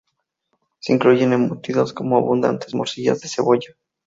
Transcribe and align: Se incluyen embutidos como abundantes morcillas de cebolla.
Se 0.79 0.93
incluyen 0.93 1.31
embutidos 1.31 1.93
como 1.93 2.17
abundantes 2.17 2.73
morcillas 2.73 3.21
de 3.21 3.27
cebolla. 3.29 3.75